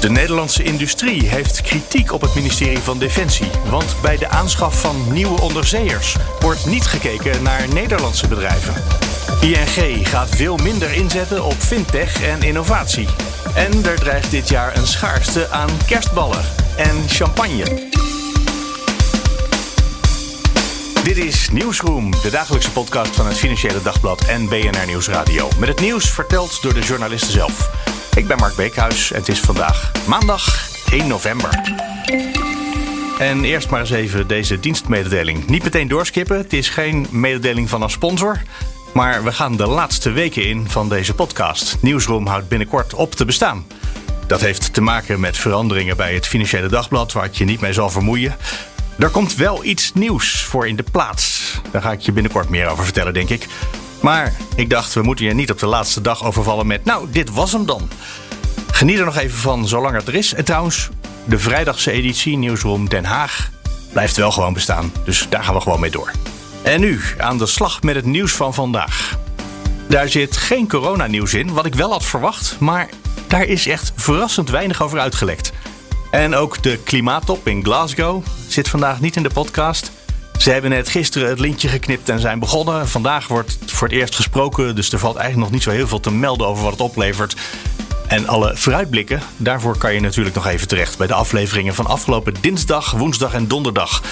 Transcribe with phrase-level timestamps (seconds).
[0.00, 3.50] De Nederlandse industrie heeft kritiek op het ministerie van Defensie.
[3.68, 8.74] Want bij de aanschaf van nieuwe onderzeeërs wordt niet gekeken naar Nederlandse bedrijven.
[9.40, 13.08] ING gaat veel minder inzetten op fintech en innovatie.
[13.54, 16.44] En er dreigt dit jaar een schaarste aan kerstballen
[16.76, 17.88] en champagne.
[21.04, 25.48] Dit is Nieuwsroom, de dagelijkse podcast van het Financiële Dagblad en BNR Nieuwsradio.
[25.58, 27.70] Met het nieuws verteld door de journalisten zelf.
[28.14, 31.60] Ik ben Mark Beekhuis en het is vandaag maandag 1 november.
[33.18, 35.46] En eerst maar eens even deze dienstmededeling.
[35.46, 38.42] Niet meteen doorskippen, het is geen mededeling van een sponsor.
[38.94, 41.76] Maar we gaan de laatste weken in van deze podcast.
[41.80, 43.66] Nieuwsroom houdt binnenkort op te bestaan.
[44.26, 47.72] Dat heeft te maken met veranderingen bij het Financiële Dagblad, waar het je niet mee
[47.72, 48.36] zal vermoeien.
[49.00, 51.54] Er komt wel iets nieuws voor in de plaats.
[51.70, 53.46] Daar ga ik je binnenkort meer over vertellen, denk ik.
[54.00, 56.84] Maar ik dacht, we moeten je niet op de laatste dag overvallen met...
[56.84, 57.88] nou, dit was hem dan.
[58.72, 60.34] Geniet er nog even van, zolang het er is.
[60.34, 60.88] En trouwens,
[61.24, 63.50] de vrijdagse editie Nieuwsroom Den Haag
[63.92, 64.92] blijft wel gewoon bestaan.
[65.04, 66.10] Dus daar gaan we gewoon mee door.
[66.62, 69.18] En nu aan de slag met het nieuws van vandaag.
[69.88, 72.88] Daar zit geen coronanieuws in, wat ik wel had verwacht, maar
[73.26, 75.52] daar is echt verrassend weinig over uitgelekt.
[76.10, 79.92] En ook de klimaattop in Glasgow zit vandaag niet in de podcast.
[80.38, 82.88] Ze hebben net gisteren het lintje geknipt en zijn begonnen.
[82.88, 86.00] Vandaag wordt voor het eerst gesproken, dus er valt eigenlijk nog niet zo heel veel
[86.00, 87.36] te melden over wat het oplevert.
[88.06, 92.34] En alle vooruitblikken, daarvoor kan je natuurlijk nog even terecht bij de afleveringen van afgelopen
[92.40, 94.02] dinsdag, woensdag en donderdag.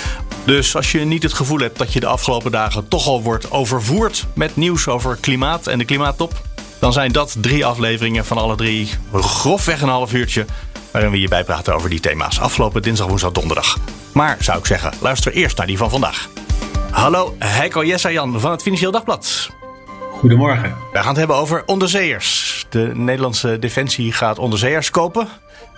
[0.45, 3.51] Dus als je niet het gevoel hebt dat je de afgelopen dagen toch al wordt
[3.51, 6.43] overvoerd met nieuws over klimaat en de klimaattop,
[6.79, 10.45] dan zijn dat drie afleveringen van alle drie grofweg een half uurtje
[10.91, 12.41] waarin we je bijpraten over die thema's.
[12.41, 13.79] Afgelopen dinsdag, woensdag, donderdag.
[14.13, 16.29] Maar zou ik zeggen, luister eerst naar die van vandaag.
[16.91, 19.51] Hallo, Heiko Jessajan van het Financieel Dagblad.
[20.13, 20.77] Goedemorgen.
[20.93, 22.67] We gaan het hebben over onderzeeërs.
[22.69, 25.29] De Nederlandse Defensie gaat onderzeeërs kopen.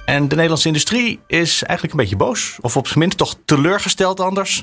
[0.04, 2.56] En de Nederlandse industrie is eigenlijk een beetje boos.
[2.60, 4.62] Of op zijn minst toch teleurgesteld anders.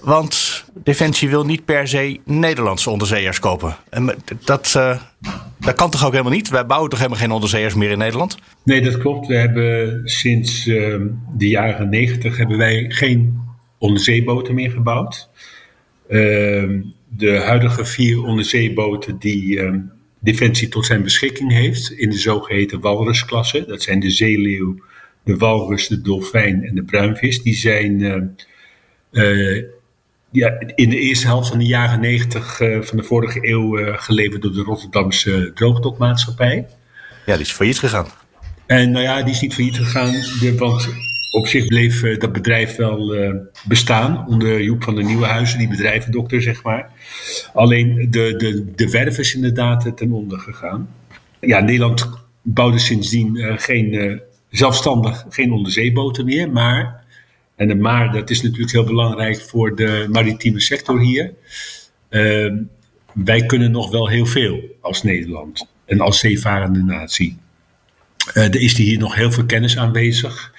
[0.00, 3.76] Want Defensie wil niet per se Nederlandse onderzeeërs kopen.
[3.90, 4.14] En
[4.44, 5.00] dat, uh,
[5.60, 6.48] dat kan toch ook helemaal niet?
[6.48, 8.38] Wij bouwen toch helemaal geen onderzeeërs meer in Nederland?
[8.64, 9.26] Nee, dat klopt.
[9.26, 10.96] We hebben sinds uh,
[11.36, 13.40] de jaren negentig hebben wij geen
[13.78, 15.28] onderzeeboten meer gebouwd.
[16.08, 19.78] Uh, de huidige vier onderzeeboten die ehm,
[20.20, 23.64] Defensie tot zijn beschikking heeft in de zogeheten walrusklasse.
[23.66, 24.76] Dat zijn de zeeleeuw,
[25.24, 27.42] de walrus, de dolfijn en de bruinvis.
[27.42, 28.00] Die zijn
[29.12, 29.62] uh,
[30.30, 33.94] ja, in de eerste helft van de jaren negentig uh, van de vorige eeuw uh,
[33.96, 36.66] geleverd door de Rotterdamse droogdokmaatschappij.
[37.26, 38.06] Ja, die is failliet gegaan.
[38.66, 40.14] En nou ja, die is niet failliet gegaan,
[40.56, 40.88] want
[41.32, 43.14] op zich bleef uh, dat bedrijf wel
[43.64, 46.90] bestaan onder Joep van der Nieuwenhuizen, die bedrijvendokter zeg maar.
[47.54, 50.88] Alleen de, de, de werf is inderdaad ten onder gegaan.
[51.40, 52.10] Ja, Nederland
[52.42, 57.06] bouwde sindsdien geen, zelfstandig geen onderzeeboten meer, maar
[57.58, 61.34] en de maar, dat is natuurlijk heel belangrijk voor de maritieme sector hier.
[62.10, 62.52] Uh,
[63.12, 67.38] wij kunnen nog wel heel veel als Nederland en als zeevarende natie.
[68.34, 70.52] Uh, er is hier nog heel veel kennis aanwezig.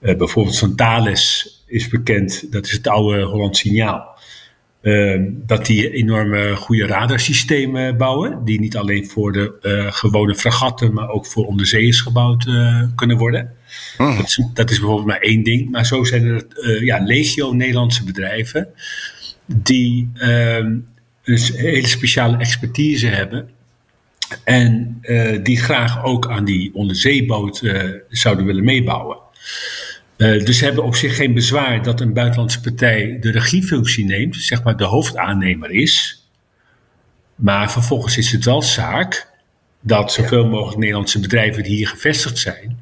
[0.00, 4.11] Uh, bijvoorbeeld van Thales is bekend, dat is het oude Holland Signaal.
[4.82, 10.92] Uh, dat die enorme goede radarsystemen bouwen, die niet alleen voor de uh, gewone fregatten,
[10.92, 13.52] maar ook voor onderzeeërs gebouwd uh, kunnen worden.
[13.98, 14.16] Mm.
[14.16, 16.46] Dat, is, dat, is, bijvoorbeeld maar één ding, maar zo zijn er
[16.84, 18.68] ja, legio Nederlandse bedrijven
[19.46, 20.76] die ehm,
[21.24, 23.48] een hele speciale expertise hebben
[24.44, 25.00] en
[25.42, 27.62] die graag ook aan die onderzeeboot
[28.08, 29.18] zouden willen meebouwen.
[30.22, 34.36] Uh, dus ze hebben op zich geen bezwaar dat een buitenlandse partij de regiefunctie neemt,
[34.36, 36.26] zeg maar de hoofdaannemer is.
[37.34, 39.28] Maar vervolgens is het wel zaak
[39.80, 42.78] dat zoveel mogelijk Nederlandse bedrijven die hier gevestigd zijn,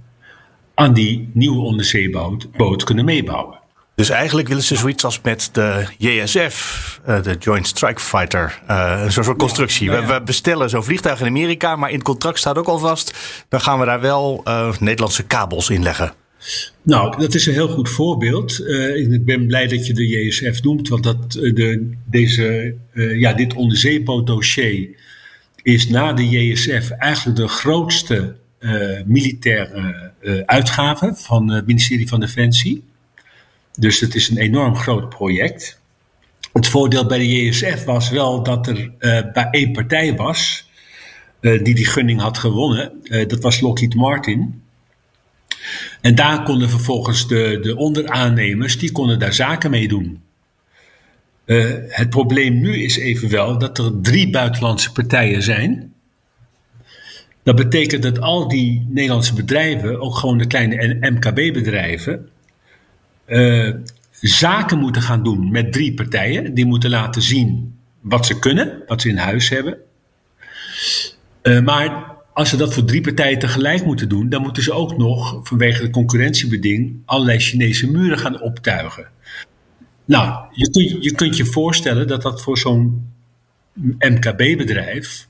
[0.74, 3.58] aan die nieuwe onderzeeboot kunnen meebouwen.
[3.94, 9.00] Dus eigenlijk willen ze zoiets als met de JSF, uh, de Joint Strike Fighter, uh,
[9.04, 9.90] een soort constructie.
[9.90, 10.06] Ja, ja.
[10.06, 13.14] we, we, bestellen zo'n vliegtuig in Amerika, maar in het contract staat ook al vast,
[13.48, 16.19] dan gaan we daar wel uh, Nederlandse kabels in leggen.
[16.82, 18.60] Nou, dat is een heel goed voorbeeld.
[18.60, 23.32] Uh, ik ben blij dat je de JSF noemt, want dat, de, deze, uh, ja,
[23.32, 24.88] dit onderzeebootdossier
[25.62, 28.38] is na de JSF eigenlijk de grootste
[29.04, 30.12] militaire
[30.46, 32.84] uitgave van het ministerie van Defensie.
[33.78, 35.80] Dus het is een enorm groot project.
[36.52, 38.92] Het voordeel bij de JSF was wel dat er
[39.32, 40.70] bij één partij was
[41.40, 42.92] die die gunning had gewonnen.
[43.02, 44.62] dat was Lockheed Martin.
[46.00, 50.22] En daar konden vervolgens de, de onderaannemers, die konden daar zaken mee doen.
[51.46, 55.92] Uh, het probleem nu is evenwel dat er drie buitenlandse partijen zijn.
[57.42, 62.28] Dat betekent dat al die Nederlandse bedrijven, ook gewoon de kleine MKB-bedrijven,
[63.26, 63.74] uh,
[64.20, 66.54] zaken moeten gaan doen met drie partijen.
[66.54, 69.78] Die moeten laten zien wat ze kunnen, wat ze in huis hebben.
[71.42, 74.96] Uh, maar als ze dat voor drie partijen tegelijk moeten doen, dan moeten ze ook
[74.96, 79.08] nog vanwege de concurrentiebeding allerlei Chinese muren gaan optuigen.
[80.04, 83.12] Nou, je, kunt, je kunt je voorstellen dat dat voor zo'n
[83.98, 85.28] MKB-bedrijf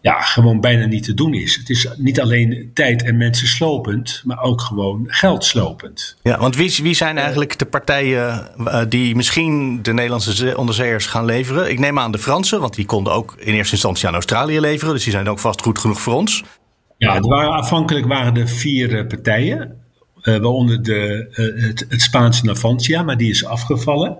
[0.00, 1.56] ja, gewoon bijna niet te doen is.
[1.56, 6.16] Het is niet alleen tijd en mensen slopend, maar ook gewoon geld slopend.
[6.22, 11.24] Ja, want wie, wie zijn eigenlijk de partijen uh, die misschien de Nederlandse onderzeeërs gaan
[11.24, 11.70] leveren?
[11.70, 14.94] Ik neem aan de Fransen, want die konden ook in eerste instantie aan Australië leveren.
[14.94, 16.44] Dus die zijn ook vast goed genoeg voor ons.
[16.96, 19.78] Ja, er waren, afhankelijk waren er vier uh, partijen.
[20.22, 21.26] Uh, waaronder de,
[21.56, 24.16] het, het, Spaanse Navantia, maar die is afgevallen.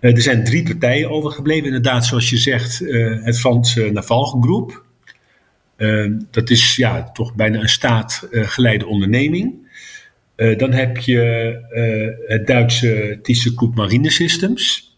[0.00, 2.78] er zijn drie partijen overgebleven, inderdaad, zoals je zegt,
[3.22, 4.70] het Franse Naval-groep.
[4.70, 4.88] Ehm,
[6.30, 9.68] dat is ja, toch bijna een staatgeleide onderneming.
[10.36, 14.94] Uh, dan heb je uh, het Duitse ThyssenKrupp Marine Systems.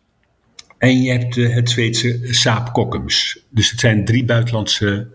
[0.78, 3.38] En je hebt uh, het Zweedse Saab Kokkums.
[3.50, 5.06] Dus het zijn drie buitenlandse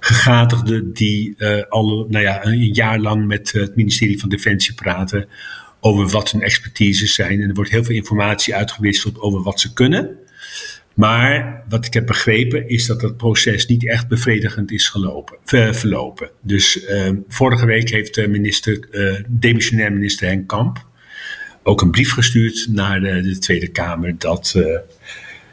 [0.00, 5.28] gegadigden die al nou ja, een jaar lang met het ministerie van Defensie praten
[5.80, 7.40] over wat hun expertises zijn.
[7.40, 10.18] En er wordt heel veel informatie uitgewisseld over wat ze kunnen.
[10.94, 15.36] Maar wat ik heb begrepen is dat het proces niet echt bevredigend is gelopen,
[15.74, 16.30] verlopen.
[16.40, 20.86] Dus uh, vorige week heeft de minister, uh, demissionair minister Henk Kamp
[21.62, 24.78] ook een brief gestuurd naar de, de Tweede Kamer dat uh,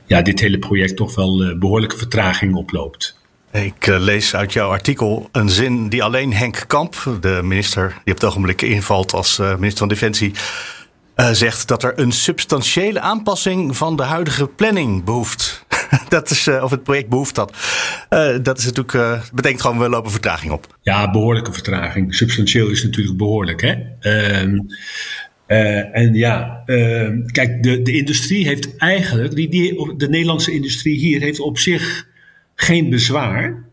[0.06, 3.20] ja, dit hele project toch wel behoorlijke vertraging oploopt.
[3.52, 8.20] Ik lees uit jouw artikel een zin die alleen Henk Kamp, de minister die op
[8.20, 10.32] het ogenblik invalt als minister van Defensie,
[11.22, 15.66] uh, zegt dat er een substantiële aanpassing van de huidige planning behoeft.
[16.10, 17.58] dat is, uh, of het project behoeft dat.
[18.10, 20.78] Uh, dat is natuurlijk, betekent gewoon, we lopen vertraging op.
[20.82, 22.16] Ja, behoorlijke vertraging.
[22.16, 23.62] Substantieel is natuurlijk behoorlijk.
[23.62, 23.76] Hè?
[24.00, 24.60] Ehm,
[25.92, 31.22] en ja, ehm, kijk, de, de industrie heeft eigenlijk, die, die, de Nederlandse industrie hier
[31.22, 32.08] heeft op zich
[32.56, 33.70] geen bezwaar.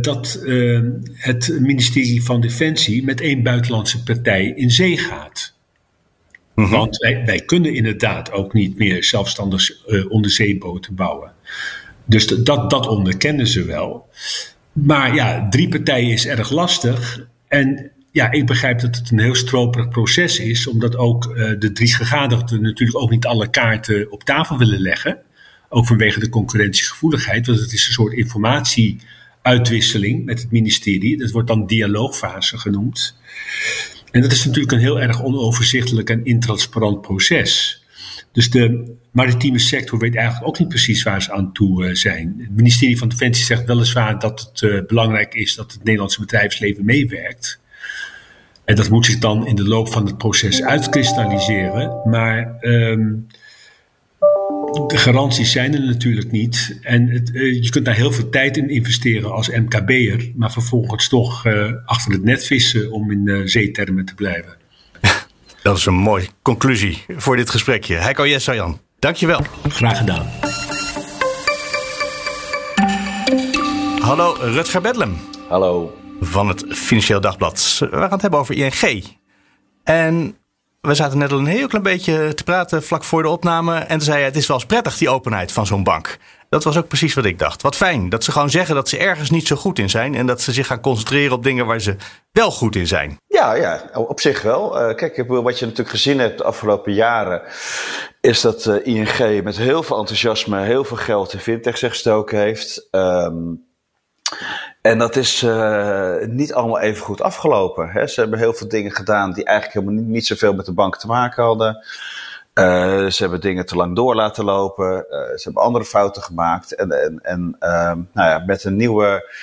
[0.00, 5.53] dat ehm, het ministerie van Defensie met één buitenlandse partij in zee gaat.
[6.54, 6.70] Mhm.
[6.70, 11.32] Want wij, wij, kunnen inderdaad ook niet meer zelfstandig uh, onderzeeboten bouwen.
[12.04, 14.08] Dus dat, dat onderkennen ze wel.
[14.72, 17.26] Maar ja, drie partijen is erg lastig.
[17.48, 21.72] En ja, ik begrijp dat het een heel stroperig proces is, omdat ook uh, de
[21.72, 25.18] drie gegadigden natuurlijk ook niet alle kaarten op tafel willen leggen.
[25.68, 31.18] Ook vanwege de concurrentiegevoeligheid, want het is een soort informatieuitwisseling met het ministerie.
[31.18, 33.16] Dat wordt dan dialoogfase genoemd.
[34.14, 37.82] En dat is natuurlijk een heel erg onoverzichtelijk en intransparant proces.
[38.32, 42.34] Dus de maritieme sector weet eigenlijk ook niet precies waar ze aan toe uh, zijn.
[42.38, 46.84] Het ministerie van Defensie zegt weliswaar dat het uh, belangrijk is dat het Nederlandse bedrijfsleven
[46.84, 47.60] meewerkt.
[48.64, 52.08] En dat moet zich dan in de loop van het proces uitkristalliseren.
[52.10, 53.26] Maar um,
[54.74, 56.78] de garanties zijn er natuurlijk niet.
[56.82, 61.08] En het, uh, je kunt daar heel veel tijd in investeren als MKB'er, maar vervolgens
[61.08, 64.56] toch uh, achter het net vissen om in uh, zeetermen te blijven.
[65.62, 67.94] Dat is een mooie conclusie voor dit gesprekje.
[67.94, 69.40] Heiko Jessajan, dankjewel.
[69.68, 70.26] Graag gedaan.
[74.00, 75.16] Hallo Rutger Bedlem.
[75.48, 75.96] Hallo.
[76.20, 77.76] Van het Financieel Dagblad.
[77.80, 79.04] We gaan het hebben over ING.
[79.84, 80.36] En
[80.84, 83.78] we zaten net al een heel klein beetje te praten vlak voor de opname.
[83.78, 86.18] En toen zei hij, het is wel eens prettig die openheid van zo'n bank.
[86.48, 87.62] Dat was ook precies wat ik dacht.
[87.62, 90.14] Wat fijn dat ze gewoon zeggen dat ze ergens niet zo goed in zijn.
[90.14, 91.96] En dat ze zich gaan concentreren op dingen waar ze
[92.32, 93.16] wel goed in zijn.
[93.26, 94.88] Ja, ja op zich wel.
[94.88, 97.42] Uh, kijk, wat je natuurlijk gezien hebt de afgelopen jaren.
[98.20, 102.88] Is dat uh, ING met heel veel enthousiasme heel veel geld in fintech gestoken heeft.
[102.90, 103.72] Um,
[104.80, 107.88] en dat is uh, niet allemaal even goed afgelopen.
[107.88, 108.06] Hè.
[108.06, 110.96] Ze hebben heel veel dingen gedaan die eigenlijk helemaal niet, niet zoveel met de bank
[110.96, 111.84] te maken hadden.
[112.54, 115.06] Uh, ze hebben dingen te lang door laten lopen.
[115.10, 116.74] Uh, ze hebben andere fouten gemaakt.
[116.74, 117.56] En, en, en
[118.12, 119.34] nou ja, met een nieuwe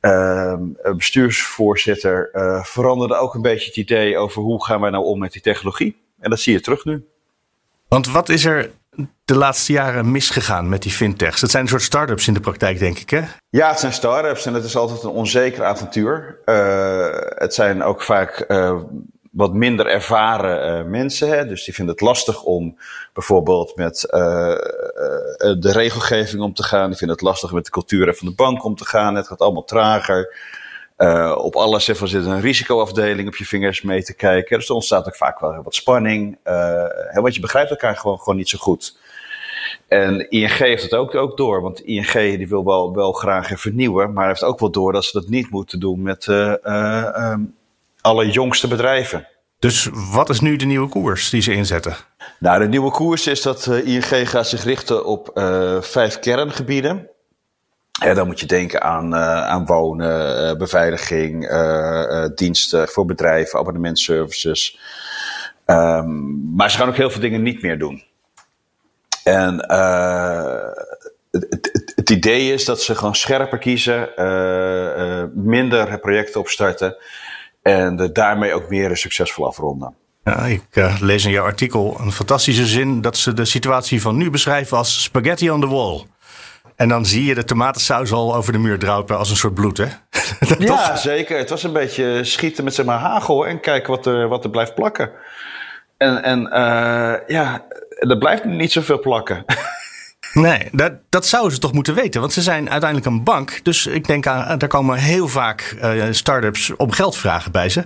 [0.00, 0.62] ehm,
[0.96, 2.30] bestuursvoorzitter
[2.62, 5.96] veranderde ook een beetje het idee over hoe gaan wij nou om met die technologie.
[6.20, 7.06] En dat zie je terug nu.
[7.88, 8.70] Want wat is er
[9.24, 11.40] de laatste jaren misgegaan met die fintechs?
[11.40, 13.22] Het zijn een soort start-ups in de praktijk, denk ik, hè?
[13.48, 16.38] Ja, het zijn start-ups en het is altijd een onzeker avontuur.
[16.44, 18.80] Uh, het zijn ook vaak uh,
[19.32, 21.28] wat minder ervaren uh, mensen.
[21.28, 21.46] Hè?
[21.46, 22.78] Dus die vinden het lastig om
[23.12, 24.00] bijvoorbeeld met
[25.60, 26.88] de regelgeving om te gaan.
[26.88, 29.14] Die vinden het lastig met de cultuur van de bank om te gaan.
[29.14, 30.34] Het gaat allemaal trager.
[30.98, 34.58] Uh, op alles zit een risicoafdeling op je vingers mee te kijken.
[34.58, 36.38] Dus er ontstaat ook vaak wel wat spanning.
[36.44, 36.84] Uh,
[37.14, 38.98] want je begrijpt elkaar gewoon, gewoon niet zo goed.
[39.88, 41.62] En ING heeft het ook, ook door.
[41.62, 44.12] Want ING die wil wel, wel graag vernieuwen.
[44.12, 46.54] Maar heeft ook wel door dat ze dat niet moeten doen met uh,
[47.32, 47.54] um,
[48.00, 49.28] alle jongste bedrijven.
[49.58, 51.96] Dus wat is nu de nieuwe koers die ze inzetten?
[52.38, 55.30] Nou, de nieuwe koers is dat ING gaat zich richten op
[55.80, 57.10] vijf kerngebieden.
[57.98, 64.78] Dan moet je denken aan, uh, aan wonen, uh, beveiliging, uh, diensten voor bedrijven, abonnementservices.
[65.66, 68.04] Um, maar ze gaan ook heel veel dingen niet meer doen.
[69.24, 69.54] En
[71.30, 74.08] het, het, het, idee is dat ze gewoon scherper kiezen,
[75.34, 76.96] minder projecten opstarten
[77.62, 79.94] en daarmee ook meer succesvol afronden.
[80.24, 80.62] Ja, ik
[81.00, 85.02] lees in jouw artikel een fantastische zin dat ze de situatie van nu beschrijven als
[85.02, 86.06] spaghetti on the wall.
[86.76, 89.76] En dan zie je de tomatensaus al over de muur druipen als een soort bloed,
[89.76, 89.86] hè?
[90.58, 91.38] ja, zeker.
[91.38, 94.50] Het was een beetje schieten met zeg maar hagel en kijken wat er, wat er
[94.50, 95.10] blijft plakken.
[95.96, 97.64] En, en uh, ja,
[97.98, 99.44] er blijft niet zoveel plakken.
[100.32, 102.20] Nee, dat, dat zouden ze toch moeten weten.
[102.20, 103.60] Want ze zijn uiteindelijk een bank.
[103.62, 107.84] Dus ik denk aan, daar komen heel vaak uh, start-ups om geld vragen bij ze.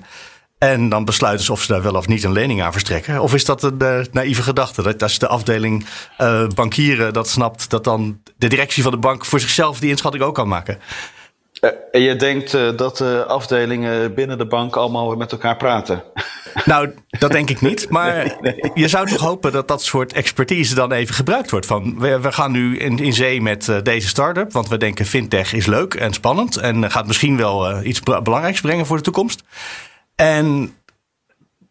[0.60, 3.20] En dan besluiten ze of ze daar wel of niet een lening aan verstrekken.
[3.20, 4.82] Of is dat een uh, naïeve gedachte?
[4.82, 5.86] Dat als de afdeling
[6.20, 10.24] uh, bankieren dat snapt, dat dan de directie van de bank voor zichzelf die inschatting
[10.24, 10.78] ook kan maken.
[11.60, 16.02] Uh, en je denkt dat de afdelingen binnen de bank allemaal met elkaar praten?
[16.64, 17.90] Nou, dat denk ik niet.
[17.90, 18.70] Maar nee, nee.
[18.74, 21.66] je zou toch hopen dat dat soort expertise dan even gebruikt wordt.
[21.66, 24.52] Van we, we gaan nu in, in zee met deze start-up.
[24.52, 26.56] Want we denken fintech is leuk en spannend.
[26.56, 29.42] En gaat misschien wel iets belangrijks brengen voor de toekomst.
[30.20, 30.74] En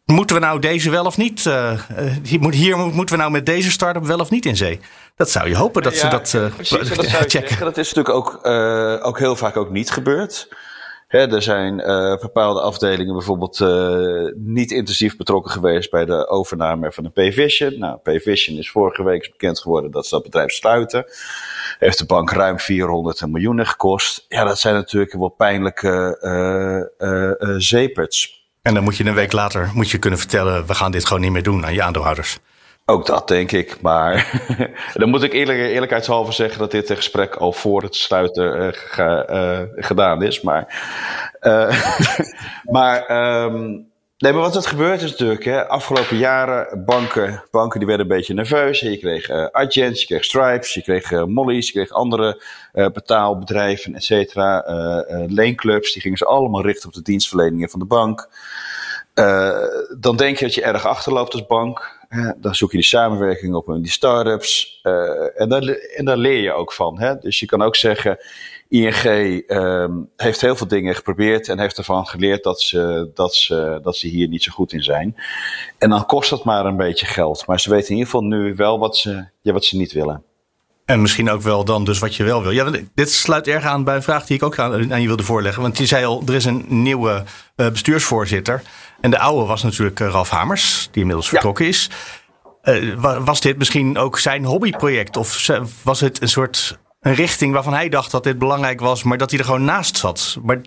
[0.05, 1.45] moeten we nou deze wel of niet?
[1.45, 1.81] Uh,
[2.23, 4.79] hier, hier, moeten we nou met deze start-up wel of niet in zee?
[5.15, 7.59] Dat zou je hopen dat ja, ze dat, uh, precies, dat checken.
[7.59, 10.47] Dat is natuurlijk ook, uh, ook heel vaak ook niet gebeurd.
[11.07, 11.75] Hè, er zijn
[12.21, 13.59] bepaalde afdelingen bijvoorbeeld
[14.35, 17.79] niet intensief betrokken geweest bij de overname van een Pvision.
[17.79, 21.05] Nou, Pvision is vorige week bekend geworden dat ze dat bedrijf sluiten.
[21.79, 24.25] Heeft de bank ruim 400 miljoen gekost.
[24.27, 26.17] Ja, dat zijn natuurlijk wel pijnlijke
[27.57, 28.38] zeeperts.
[28.61, 31.21] En dan moet je een week later moet je kunnen vertellen: we gaan dit gewoon
[31.21, 32.39] niet meer doen aan je aandeelhouders.
[32.85, 33.81] Ook dat denk ik.
[33.81, 34.31] Maar
[34.93, 39.27] dan moet ik eerlijk, eerlijkheidshalve zeggen dat dit gesprek al voor het sluiten ge,
[39.75, 40.41] uh, gedaan is.
[40.41, 40.83] Maar,
[41.41, 41.85] uh,
[42.75, 43.11] maar
[43.43, 43.88] um,
[44.19, 48.15] Nee, maar wat er gebeurt is natuurlijk, hè, afgelopen jaren, banken, banken die werden een
[48.15, 48.79] beetje nerveus.
[48.79, 52.87] Je kreeg uh, Adjens, je kreeg Stripes, je kreeg uh, Molly's, je kreeg andere uh,
[52.87, 54.63] betaalbedrijven, et cetera.
[55.27, 58.29] leenclubs, die gingen ze allemaal richten op de dienstverleningen van de bank.
[59.99, 61.98] dan denk je dat je erg achterloopt als bank.
[62.37, 64.79] Dan zoek je die samenwerking op met die start-ups.
[65.35, 65.63] en, daar,
[65.95, 66.99] en daar leer je ook van.
[66.99, 67.17] Hè?
[67.17, 68.17] Dus je kan ook zeggen,
[68.69, 69.03] ING
[69.47, 73.95] um, heeft heel veel dingen geprobeerd en heeft ervan geleerd dat ze, dat, ze, dat
[73.95, 75.15] ze hier niet zo goed in zijn.
[75.77, 77.45] En dan kost dat maar een beetje geld.
[77.45, 80.23] Maar ze weten in ieder geval nu wel wat ze, ja, wat ze niet willen.
[80.89, 82.51] En misschien ook wel dan dus wat je wel wil.
[82.51, 85.23] Ja, dit sluit erg aan bij een vraag die ik ook aan, aan je wilde
[85.23, 85.61] voorleggen.
[85.61, 87.23] Want je zei al, er is een nieuwe
[87.55, 88.61] uh, bestuursvoorzitter.
[89.01, 91.71] En de oude was natuurlijk uh, Ralf Hamers, die inmiddels vertrokken ja.
[91.71, 91.89] is.
[92.63, 95.17] Uh, was dit misschien ook zijn hobbyproject?
[95.17, 95.47] Of
[95.83, 99.29] was het een soort een richting waarvan hij dacht dat dit belangrijk was, maar dat
[99.29, 100.37] hij er gewoon naast zat.
[100.43, 100.61] Maar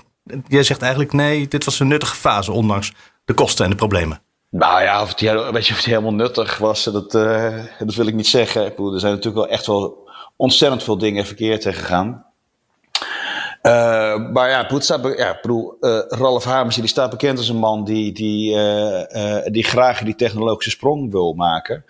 [0.48, 2.92] jij zegt eigenlijk nee, dit was een nuttige fase, ondanks
[3.24, 4.22] de kosten en de problemen.
[4.50, 8.06] Nou ja, of het, weet je, of het helemaal nuttig was, dat, uh, dat wil
[8.06, 8.66] ik niet zeggen.
[8.66, 10.01] Ik bedoel, er zijn natuurlijk wel echt wel
[10.42, 12.26] ontzettend veel dingen verkeerd gegaan.
[13.62, 17.56] Uh, maar ja, Poet staat, ja, bedoel, uh, Ralf Hamers die staat bekend als een
[17.56, 18.56] man die, die,
[19.50, 21.84] die graag die technologische sprong wil maken.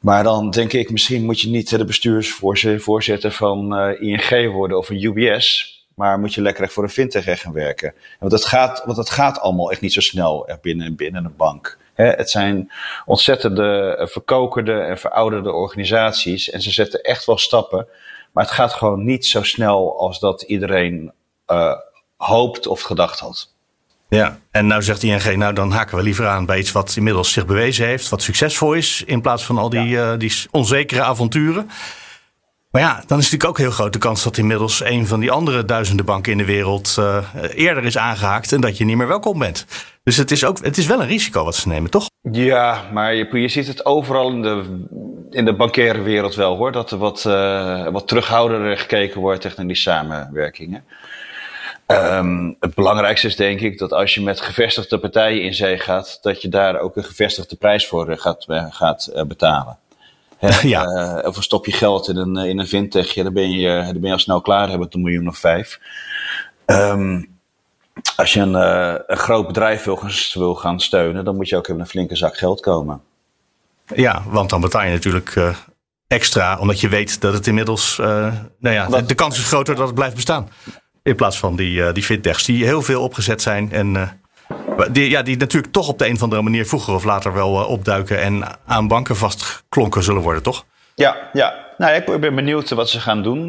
[0.00, 5.04] Maar dan denk ik, misschien moet je niet de bestuursvoorzitter van ING worden of een
[5.04, 5.74] UBS.
[5.94, 7.94] Maar moet je lekker voor een fintech gaan werken.
[8.20, 11.78] Want het gaat, want het gaat allemaal echt niet zo snel binnen, binnen een bank.
[11.96, 12.72] He, het zijn
[13.04, 16.50] ontzettende eh, verkokerde en verouderde organisaties.
[16.50, 17.86] En ze zetten echt wel stappen.
[18.32, 21.12] Maar het gaat gewoon niet zo snel als dat iedereen
[21.46, 21.72] uh,
[22.16, 23.54] hoopt of gedacht had.
[24.08, 27.32] Ja, en nou zegt ING, nou dan haken we liever aan bij iets wat inmiddels
[27.32, 30.12] zich bewezen heeft, wat succesvol is, in plaats van al die, ja.
[30.12, 31.70] uh, die onzekere avonturen.
[32.70, 35.30] Maar ja, dan is natuurlijk ook heel groot de kans dat inmiddels een van die
[35.30, 39.08] andere duizenden banken in de wereld uh, eerder is aangehaakt en dat je niet meer
[39.08, 39.66] welkom bent.
[40.02, 42.06] Dus het is, ook, het is wel een risico wat ze nemen, toch?
[42.30, 44.84] Ja, maar je, ziet het overal in de,
[45.30, 46.72] in de bankaire wereld wel hoor.
[46.72, 50.84] Dat er wat, uh, wat terughoudender gekeken wordt tegen die samenwerkingen.
[51.86, 56.18] Um, het belangrijkste is denk ik dat als je met gevestigde partijen in zee gaat,
[56.22, 59.78] dat je daar ook een gevestigde prijs voor uh, gaat, gaat betalen.
[60.36, 60.84] He, ja.
[61.24, 64.06] of stop je geld in een, in een fintech, ja, dan, ben je, dan ben
[64.06, 65.80] je al snel klaar hebben een miljoen of vijf.
[66.66, 67.34] Um,
[68.16, 68.54] als je een,
[69.06, 70.00] een groot bedrijf wil,
[70.32, 73.00] wil gaan steunen, dan moet je ook in een flinke zak geld komen.
[73.94, 75.56] Ja, want dan betaal je natuurlijk uh,
[76.06, 77.98] extra, omdat je weet dat het inmiddels.
[78.00, 78.06] Uh,
[78.58, 80.48] nou ja, de, de, kans is groter dat het blijft bestaan.
[81.02, 83.72] In plaats van die, die fintechs die heel veel opgezet zijn.
[83.72, 84.20] En
[84.90, 87.50] die, ja, die natuurlijk toch op de een of andere manier vroeger of later wel
[87.52, 88.22] opduiken.
[88.22, 90.64] en aan banken vastgeklonken zullen worden, toch?
[90.94, 91.64] Ja, ja.
[91.78, 93.48] Nou, ik ben benieuwd wat ze gaan doen.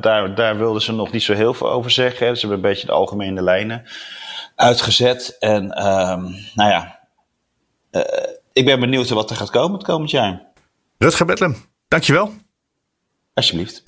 [0.00, 2.36] daar, daar wilden ze nog niet zo heel veel over zeggen.
[2.36, 3.84] Ze hebben een beetje de algemene lijnen
[4.54, 5.36] uitgezet.
[5.38, 6.22] En ehm,
[6.54, 6.96] nou ja
[8.56, 10.42] ik ben benieuwd wat er gaat komen het komend jaar.
[10.98, 11.56] Rutger Bedlem,
[11.88, 12.32] dankjewel.
[13.34, 13.82] Alsjeblieft.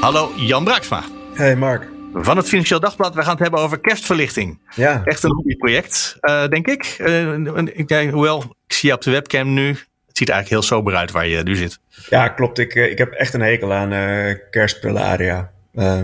[0.00, 1.02] Hallo, Jan Braaksma.
[1.34, 2.01] Hey Mark.
[2.12, 3.14] Van het Financieel Dagblad.
[3.14, 4.60] We gaan het hebben over kerstverlichting.
[4.74, 5.02] Ja.
[5.04, 6.96] Echt een hobbyproject, uh, denk ik.
[6.98, 9.68] Uh, hoewel, ik zie je op de webcam nu.
[10.06, 11.78] Het ziet er eigenlijk heel sober uit waar je nu zit.
[12.08, 12.58] Ja, klopt.
[12.58, 14.34] Ik, ik heb echt een hekel aan uh,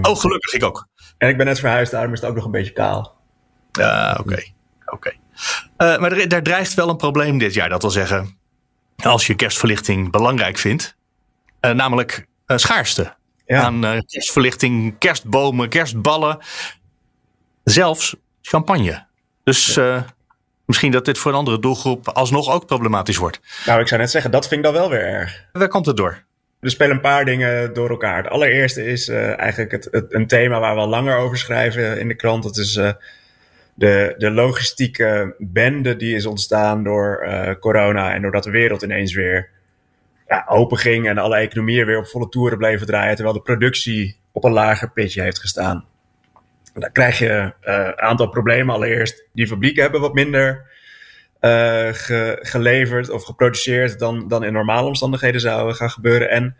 [0.02, 0.88] oh, gelukkig ik ook.
[1.18, 3.16] En ik ben net verhuisd, daarom is het ook nog een beetje kaal.
[3.72, 4.42] Ja, oké.
[4.86, 5.12] Oké.
[5.78, 7.68] Uh, maar er, er, drijft wel een probleem dit jaar.
[7.68, 8.38] Dat wil zeggen,
[8.96, 10.96] als je kerstverlichting belangrijk vindt,
[11.60, 13.16] uh, namelijk uh, schaarste.
[13.48, 13.62] Ja.
[13.62, 16.38] Aan kerstverlichting, kerstbomen, kerstballen.
[17.64, 19.06] Zelfs champagne.
[19.44, 20.04] Dus ja.
[20.66, 23.40] misschien dat dit voor een andere doelgroep alsnog ook problematisch wordt.
[23.66, 25.44] Nou, ik zou net zeggen, dat vind ik dan wel weer erg.
[25.52, 26.22] Waar komt het door?
[26.60, 28.16] Er spelen een paar dingen door elkaar.
[28.16, 32.08] Het allereerste is eigenlijk het, het, een thema waar we al langer over schrijven in
[32.08, 32.42] de krant.
[32.42, 32.80] Dat is
[33.78, 39.14] de, de logistieke bende die is ontstaan door uh, corona en doordat de wereld ineens
[39.14, 39.50] weer
[40.28, 44.16] ja, open ging en alle economieën weer op volle toeren bleven draaien, terwijl de productie
[44.32, 45.84] op een lager pitje heeft gestaan.
[46.74, 48.74] Dan krijg je uh, een aantal problemen.
[48.74, 50.66] Allereerst, die fabrieken hebben wat minder
[51.40, 56.30] ge, geleverd of geproduceerd dan, dan in normale omstandigheden zou gaan gebeuren.
[56.30, 56.56] En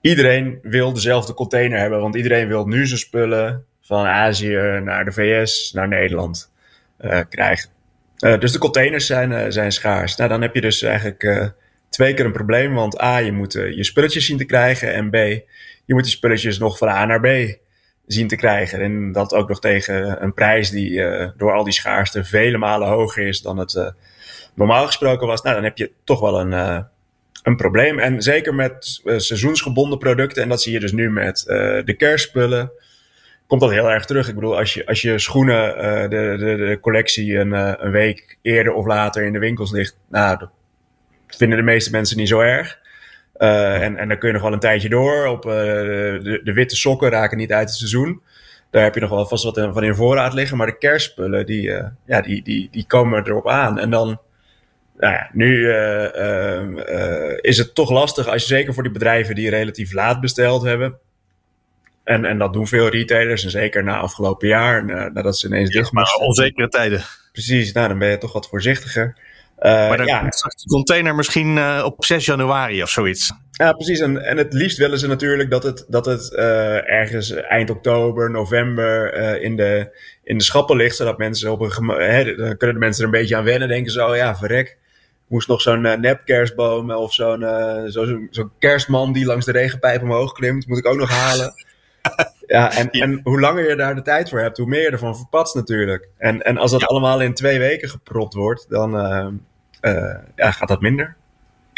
[0.00, 5.12] iedereen wil dezelfde container hebben, want iedereen wil nu zijn spullen van Azië naar de
[5.12, 6.52] VS, naar Nederland
[7.00, 7.70] uh, krijgen.
[8.16, 10.16] Dus de containers zijn, zijn schaars.
[10.16, 11.52] Nou, dan heb je dus eigenlijk
[11.92, 12.74] twee keer een probleem.
[12.74, 14.94] Want A, je moet je spulletjes zien te krijgen.
[14.94, 15.14] En B,
[15.84, 17.56] je moet die spulletjes nog van A naar B
[18.06, 18.80] zien te krijgen.
[18.80, 21.02] En dat ook nog tegen een prijs die
[21.36, 23.92] door al die schaarste vele malen hoger is dan het
[24.54, 25.42] normaal gesproken was.
[25.42, 26.84] Nou, dan heb je toch wel een,
[27.42, 27.98] een probleem.
[27.98, 30.42] En zeker met seizoensgebonden producten.
[30.42, 31.42] En dat zie je dus nu met
[31.84, 32.72] de kerstspullen
[33.46, 34.28] komt dat heel erg terug.
[34.28, 35.74] Ik bedoel, als je, als je schoenen,
[36.10, 37.52] de, de, de collectie een,
[37.84, 40.46] een week eerder of later in de winkels ligt, nou,
[41.36, 42.78] vinden de meeste mensen niet zo erg.
[43.38, 45.26] Uh, en, en dan kun je nog wel een tijdje door.
[45.26, 48.22] Op, de, de witte sokken raken niet uit het seizoen.
[48.70, 50.56] Daar heb je nog wel vast wat van in voorraad liggen.
[50.56, 51.70] Maar de kerstspullen, die,
[52.06, 53.78] ja, die, die, die komen erop aan.
[53.78, 54.20] En dan,
[54.96, 55.72] nou ja, nu
[57.40, 60.98] is het toch lastig als je zeker voor die bedrijven die relatief laat besteld hebben
[62.04, 65.92] en, en dat doen veel retailers, en zeker na afgelopen jaar, nadat ze ineens dicht
[65.92, 66.26] moesten.
[66.26, 67.04] onzekere tijden.
[67.32, 69.16] Precies, nou dan ben je toch wat voorzichtiger.
[69.62, 70.30] Uh, maar dan ja.
[70.30, 73.32] straks de container misschien uh, op 6 januari of zoiets.
[73.50, 74.00] Ja, precies.
[74.00, 78.30] En, en het liefst willen ze natuurlijk dat het, dat het uh, ergens eind oktober,
[78.30, 80.96] november in, de, in de schappen ligt.
[80.96, 81.88] Zodat mensen op een.
[81.88, 83.68] Hè, dan kunnen de mensen er een beetje aan wennen.
[83.68, 84.78] Denken zo, ja, verrek.
[85.28, 87.44] Moest nog zo'n nep kerstboom of zo'n
[87.86, 90.66] zo'n zo kerstman die langs de regenpijp omhoog klimt.
[90.66, 91.54] Moet ik ook nog halen
[92.46, 95.16] ja, en, en hoe langer je daar de tijd voor hebt, hoe meer je ervan
[95.16, 96.08] verpatst natuurlijk.
[96.18, 99.26] En, en als dat allemaal in twee weken gepropt wordt, dan uh, uh,
[100.36, 101.16] ja, gaat dat minder.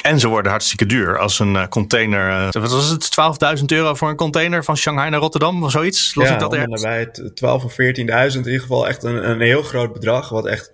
[0.03, 1.19] En ze worden hartstikke duur.
[1.19, 3.11] Als een uh, container, uh, wat was het,
[3.59, 6.14] 12.000 euro voor een container van Shanghai naar Rotterdam of zoiets?
[6.14, 6.83] Los ja, ik dat ergens?
[6.83, 10.29] bij 12 of 14.000 in ieder geval echt een, een heel groot bedrag.
[10.29, 10.73] Wat echt,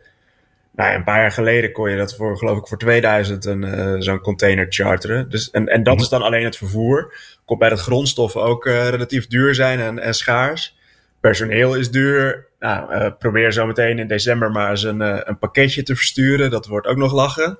[0.73, 4.21] nou, een paar jaar geleden kon je dat voor, geloof ik, voor 2000 een, zo'n
[4.21, 5.31] container charteren.
[5.31, 6.03] Dus, en, en dat mhm.
[6.03, 7.13] is dan alleen het vervoer
[7.51, 10.77] komt bij dat grondstoffen ook uh, relatief duur zijn en, en schaars.
[11.21, 12.47] Personeel is duur.
[12.61, 16.51] Nou, uh, probeer zo meteen in december maar eens een, uh, een pakketje te versturen.
[16.51, 17.59] Dat wordt ook nog lachen.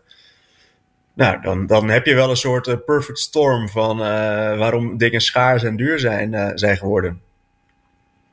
[1.15, 3.99] Nou, dan, dan heb je wel een soort perfect storm van
[4.59, 7.21] waarom dingen schaars en duur zijn, zijn geworden.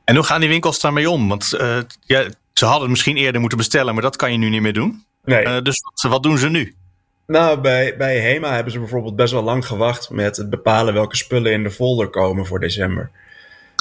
[0.04, 1.28] En hoe gaan die winkels daarmee om?
[1.28, 1.56] Want
[2.00, 5.04] ja, ze hadden misschien eerder moeten bestellen, maar dat kan je nu niet meer doen.
[5.24, 5.62] Nee.
[5.62, 6.74] dus wat, wat doen ze nu?
[7.26, 11.16] Nou, bij, bij HEMA hebben ze bijvoorbeeld best wel lang gewacht met het bepalen welke
[11.16, 13.10] spullen in de folder komen voor december.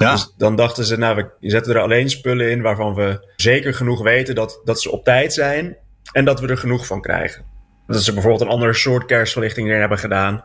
[0.03, 0.11] Ja.
[0.11, 4.03] Dus dan dachten ze, nou, we zetten er alleen spullen in waarvan we zeker genoeg
[4.03, 5.77] weten dat, dat ze op tijd zijn
[6.11, 7.45] en dat we er genoeg van krijgen.
[7.87, 10.43] Dat ze bijvoorbeeld een andere soort kerstverlichting erin hebben gedaan.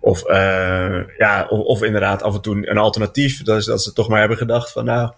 [0.00, 3.42] Of, uh, ja, of, of, inderdaad af en toe een alternatief.
[3.42, 5.12] Dat, is, dat ze toch maar hebben gedacht van nou,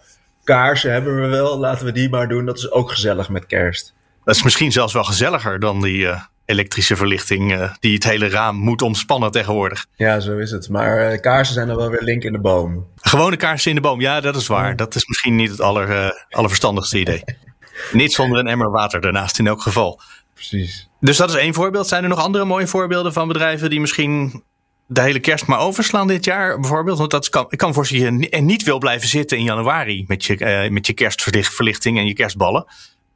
[0.44, 2.46] kaarsen hebben we wel, laten we die maar doen.
[2.46, 3.94] Dat is ook gezellig met kerst.
[4.24, 8.28] Dat is misschien zelfs wel gezelliger dan die uh, elektrische verlichting uh, die het hele
[8.28, 9.86] raam moet omspannen tegenwoordig.
[9.96, 10.68] Ja, zo is het.
[10.68, 12.86] Maar kaarsen zijn dan wel weer link in de boom.
[12.96, 14.76] Gewone kaarsen in de boom, ja, dat is waar.
[14.76, 17.24] Dat is misschien niet het aller, allerverstandigste idee.
[17.92, 20.00] niet zonder een emmer water daarnaast in elk geval.
[20.34, 20.88] Precies.
[21.00, 21.88] Dus dat is één voorbeeld.
[21.88, 24.42] Zijn er nog andere mooie voorbeelden van bedrijven die misschien
[24.86, 26.98] de hele kerst maar overslaan dit jaar bijvoorbeeld?
[26.98, 30.24] Want dat kan, ik kan voor je en niet wil blijven zitten in januari met
[30.24, 32.66] je, met je kerstverlichting en je kerstballen.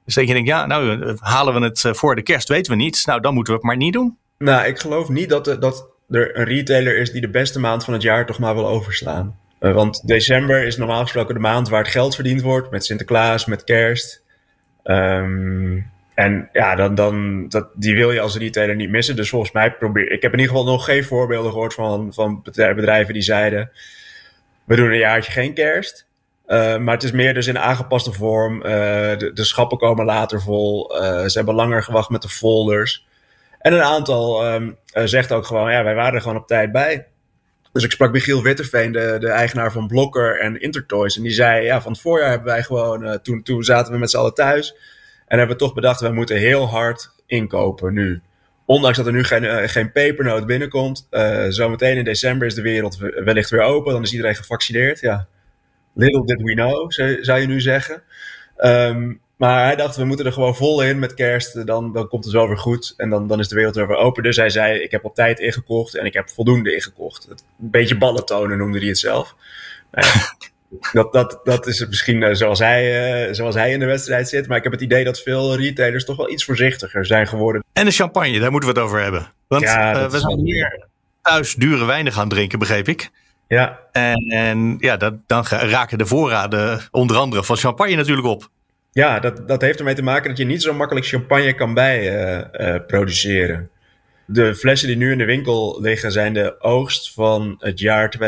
[0.04, 3.02] Dus dat je ja, nou halen we het voor de kerst, weten we niet.
[3.06, 4.16] Nou, dan moeten we het maar niet doen.
[4.38, 7.92] Nou, ik geloof niet dat, dat er een retailer is die de beste maand van
[7.92, 9.38] het jaar toch maar wil overslaan.
[9.60, 13.46] Uh, want december is normaal gesproken de maand waar het geld verdiend wordt met Sinterklaas,
[13.46, 14.22] met kerst.
[14.84, 19.16] Um, en ja, dan, dan, dat, die wil je als retailer niet missen.
[19.16, 20.22] Dus volgens mij probeer ik.
[20.22, 23.70] heb in ieder geval nog geen voorbeelden gehoord van, van bedrijven die zeiden:
[24.64, 26.06] we doen een jaartje geen kerst.
[26.52, 28.56] Uh, maar het is meer dus in aangepaste vorm.
[28.56, 28.62] Uh,
[29.16, 31.00] de, schappen komen later vol.
[31.02, 33.06] Uh, ze hebben langer gewacht met de folders.
[33.58, 37.06] En een aantal um, zegt ook gewoon: ja, wij waren er gewoon op tijd bij.
[37.72, 41.16] Dus ik sprak Michiel Witterveen, de, de eigenaar van Blokker en Intertoys.
[41.16, 43.20] En die zei: ja, van het voorjaar hebben wij gewoon.
[43.22, 44.74] toen, toen zaten we met z'n allen thuis.
[45.26, 48.22] En hebben we toch bedacht, we moeten heel hard inkopen nu.
[48.66, 51.08] Ondanks dat er nu geen, geen pepernoot binnenkomt.
[51.48, 53.92] Zometeen in december is de wereld wellicht weer open.
[53.92, 55.00] Dan is iedereen gevaccineerd.
[55.00, 55.28] Ja.
[55.94, 56.92] Little did we know,
[57.24, 58.02] zou je nu zeggen.
[58.58, 61.66] Um, maar hij dacht, we moeten er gewoon vol in met kerst.
[61.66, 62.94] Dan, dan komt het wel weer goed.
[62.96, 64.22] En dan, dan is de wereld weer open.
[64.22, 65.94] Dus hij zei, ik heb op tijd ingekocht.
[65.94, 67.28] En ik heb voldoende ingekocht.
[67.30, 69.34] Een beetje ballen tonen noemde hij het zelf.
[69.90, 70.36] Nou ja,
[71.00, 74.48] dat, dat, dat is misschien uh, zoals, hij, uh, zoals hij in de wedstrijd zit.
[74.48, 77.64] Maar ik heb het idee dat veel retailers toch wel iets voorzichtiger zijn geworden.
[77.72, 79.32] En de champagne, daar moeten we het over hebben.
[79.48, 80.86] Want ja, uh, we zijn hier
[81.22, 83.10] thuis dure wijnen gaan drinken, begreep ik.
[83.52, 83.78] Ja.
[83.92, 88.48] En, en ja, dat, dan raken de voorraden onder andere van champagne natuurlijk op.
[88.92, 92.50] Ja, dat, dat heeft ermee te maken dat je niet zo makkelijk champagne kan bij
[92.86, 93.70] produceren.
[94.26, 98.22] De flessen die nu in de winkel liggen zijn de oogst van het jaar 2018-2019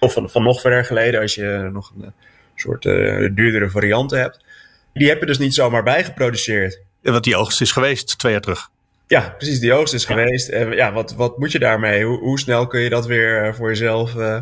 [0.00, 2.12] of van, van nog verder geleden, als je nog een
[2.54, 4.44] soort uh, duurdere varianten hebt.
[4.92, 6.80] Die heb je dus niet zomaar bijgeproduceerd.
[7.02, 8.70] Want die oogst is geweest twee jaar terug.
[9.06, 10.48] Ja, precies, die oogst is geweest.
[10.48, 12.04] En ja, wat, wat moet je daarmee?
[12.04, 14.14] Hoe, hoe snel kun je dat weer eh, voor jezelf...
[14.14, 14.40] Uh,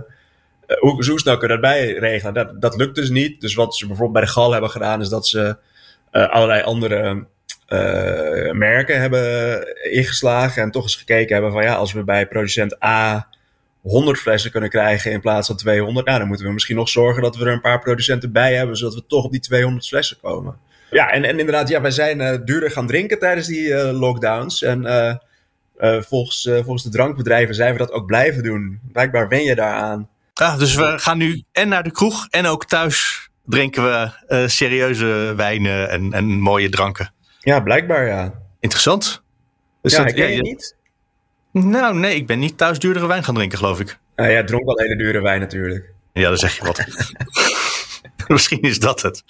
[0.79, 2.35] hoe, hoe, snel kun je dat bijregelen?
[2.35, 3.41] Dat, dat lukt dus niet.
[3.41, 5.01] Dus wat ze bijvoorbeeld bij de Gal hebben gedaan...
[5.01, 5.57] is dat ze
[6.11, 7.27] allerlei andere
[8.53, 10.63] merken hebben ingeslagen...
[10.63, 11.63] en toch eens gekeken hebben van...
[11.63, 13.29] ja, als we bij producent A
[13.83, 16.07] 100 flessen kunnen krijgen in plaats van 200.
[16.07, 18.77] Nou, dan moeten we misschien nog zorgen dat we er een paar producenten bij hebben,
[18.77, 20.57] zodat we toch op die 200 flessen komen.
[20.93, 24.63] Ja, en, en inderdaad, ja, wij zijn uh, duurder gaan drinken tijdens die uh, lockdowns.
[24.63, 28.81] En uh, volgens, volgens de drankbedrijven zijn we dat ook blijven doen.
[28.93, 30.09] Blijkbaar wen je daaraan.
[30.35, 34.11] Ah, dus we gaan nu en naar de kroeg en ook thuis drinken we
[34.49, 37.13] serieuze wijnen en, en mooie dranken.
[37.41, 38.35] Ja, blijkbaar ja.
[38.61, 39.23] Interessant.
[39.83, 40.77] Dus ja, dat, ja, je niet?
[41.53, 43.99] Nou, nee, ik ben niet thuis duurdere wijn gaan drinken, geloof ik.
[44.17, 45.93] Nou ja, dronk wel hele dure wijn natuurlijk.
[46.13, 46.79] Ja, dan zeg je wat.
[48.29, 49.25] Misschien is dat het.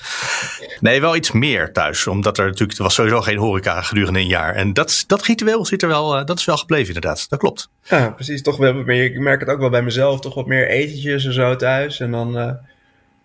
[0.81, 2.07] Nee, wel iets meer thuis.
[2.07, 4.55] Omdat er natuurlijk, er was sowieso geen horeca gedurende een jaar.
[4.55, 7.29] En dat, dat ritueel zit er wel, uh, dat is wel gebleven inderdaad.
[7.29, 7.69] Dat klopt.
[7.83, 8.43] Ja, precies.
[8.43, 10.21] Toch wel, ik merk het ook wel bij mezelf.
[10.21, 12.01] Toch wat meer etentjes en zo thuis.
[12.01, 12.39] En dan...
[12.39, 12.51] Uh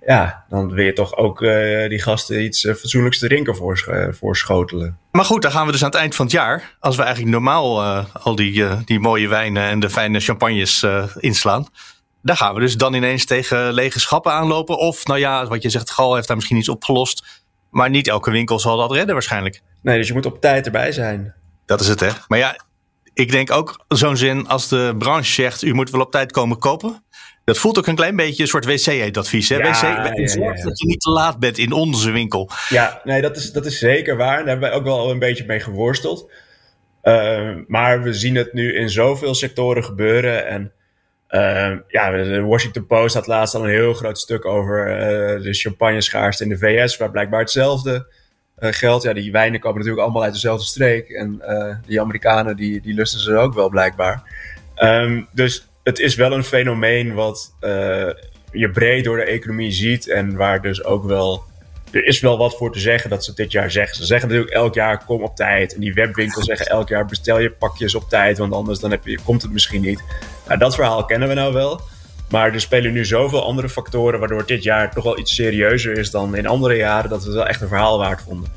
[0.05, 4.09] ja, dan wil je toch ook uh, die gasten iets uh, fatsoenlijks te drinken voor,
[4.11, 4.97] voorschotelen.
[5.11, 7.33] Maar goed, dan gaan we dus aan het eind van het jaar, als we eigenlijk
[7.33, 7.83] normaal
[8.13, 10.85] al die, die mooie wijnen en de fijne champagnes
[11.19, 11.67] inslaan.
[12.21, 14.77] Dan gaan we dus dan ineens tegen lege schappen aanlopen.
[14.77, 17.45] Of nou ja, wat je zegt, Gal heeft daar misschien iets opgelost.
[17.69, 19.61] Maar niet elke winkel zal dat redden waarschijnlijk.
[19.81, 21.33] Nee, dus je moet op tijd erbij zijn.
[21.65, 22.09] Dat is het hè.
[22.27, 22.59] Maar ja,
[23.13, 26.59] ik denk ook zo'n zin als de branche zegt, u moet wel op tijd komen
[26.59, 27.03] kopen.
[27.43, 29.47] Dat voelt ook een klein beetje een soort wc-advies.
[29.47, 32.49] Ja, wc, ja, zorg dat je niet te laat bent in onze winkel.
[32.69, 34.37] Ja, nee, dat is, dat is zeker waar.
[34.37, 36.31] Daar hebben wij ook wel een beetje mee geworsteld.
[37.03, 40.47] Uh, maar we zien het nu in zoveel sectoren gebeuren.
[40.47, 40.71] En
[41.29, 45.53] uh, ja, de Washington Post had laatst al een heel groot stuk over uh, de
[45.53, 48.07] champagne-schaarste in de VS, waar blijkbaar hetzelfde
[48.59, 49.03] geldt.
[49.03, 51.09] Ja, die wijnen komen natuurlijk allemaal uit dezelfde streek.
[51.09, 51.41] En
[51.85, 54.23] die Amerikanen, die, die lusten ze ook wel blijkbaar.
[54.83, 58.09] Um, dus het is wel een fenomeen wat uh,
[58.51, 60.09] je breed door de economie ziet.
[60.09, 61.43] En waar dus ook wel.
[61.91, 63.95] Er is wel wat voor te zeggen dat ze dit jaar zeggen.
[63.95, 65.73] Ze zeggen natuurlijk elk jaar kom op tijd.
[65.73, 68.37] En die webwinkels zeggen elk jaar bestel je pakjes op tijd.
[68.37, 70.03] Want anders dan heb je, komt het misschien niet.
[70.47, 71.81] Nou, dat verhaal kennen we nou wel.
[72.29, 74.19] Maar er spelen nu zoveel andere factoren.
[74.19, 77.09] Waardoor dit jaar toch wel iets serieuzer is dan in andere jaren.
[77.09, 78.51] Dat we het wel echt een verhaal waard vonden.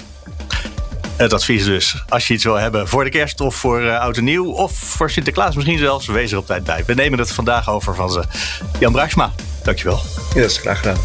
[1.21, 4.17] Het advies dus, als je iets wil hebben voor de kerst of voor uh, oud
[4.17, 4.53] en nieuw...
[4.53, 6.85] of voor Sinterklaas misschien zelfs, wees er op tijd bij.
[6.87, 8.25] We nemen het vandaag over van ze.
[8.79, 10.01] Jan Bruiksma, dankjewel.
[10.35, 10.99] Ja, dat is graag gedaan.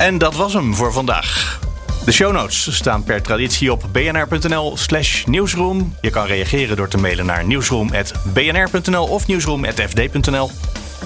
[0.00, 1.60] En dat was hem voor vandaag.
[2.04, 5.96] De show notes staan per traditie op bnr.nl slash nieuwsroom.
[6.00, 10.50] Je kan reageren door te mailen naar nieuwsroom.bnr.nl of nieuwsroom.fd.nl.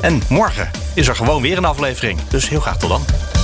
[0.00, 2.20] En morgen is er gewoon weer een aflevering.
[2.28, 3.43] Dus heel graag tot dan.